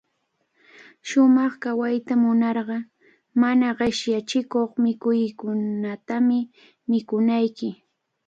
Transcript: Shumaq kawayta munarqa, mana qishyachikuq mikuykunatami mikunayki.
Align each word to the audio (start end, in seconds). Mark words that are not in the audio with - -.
Shumaq 1.07 1.53
kawayta 1.61 2.13
munarqa, 2.21 2.77
mana 3.41 3.67
qishyachikuq 3.77 4.71
mikuykunatami 4.83 6.39
mikunayki. 6.89 7.69